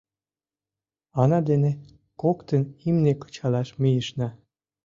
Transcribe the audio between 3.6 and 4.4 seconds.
мийышна...